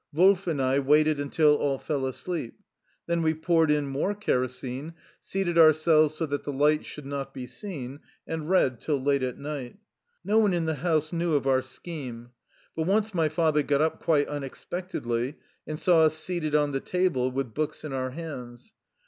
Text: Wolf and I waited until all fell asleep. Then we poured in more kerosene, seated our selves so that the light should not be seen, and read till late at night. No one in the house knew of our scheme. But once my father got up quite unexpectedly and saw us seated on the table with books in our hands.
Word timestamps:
Wolf 0.11 0.47
and 0.47 0.59
I 0.59 0.79
waited 0.79 1.19
until 1.19 1.53
all 1.57 1.77
fell 1.77 2.07
asleep. 2.07 2.59
Then 3.05 3.21
we 3.21 3.35
poured 3.35 3.69
in 3.69 3.85
more 3.85 4.15
kerosene, 4.15 4.95
seated 5.19 5.59
our 5.59 5.73
selves 5.73 6.15
so 6.15 6.25
that 6.25 6.43
the 6.43 6.51
light 6.51 6.87
should 6.87 7.05
not 7.05 7.35
be 7.35 7.45
seen, 7.45 7.99
and 8.25 8.49
read 8.49 8.79
till 8.81 8.99
late 8.99 9.21
at 9.21 9.37
night. 9.37 9.77
No 10.25 10.39
one 10.39 10.53
in 10.53 10.65
the 10.65 10.73
house 10.81 11.13
knew 11.13 11.35
of 11.35 11.45
our 11.45 11.61
scheme. 11.61 12.31
But 12.75 12.87
once 12.87 13.13
my 13.13 13.29
father 13.29 13.61
got 13.61 13.81
up 13.81 13.99
quite 14.01 14.27
unexpectedly 14.27 15.35
and 15.67 15.77
saw 15.77 16.01
us 16.01 16.15
seated 16.15 16.55
on 16.55 16.71
the 16.71 16.79
table 16.79 17.29
with 17.29 17.53
books 17.53 17.83
in 17.85 17.93
our 17.93 18.09
hands. 18.09 18.73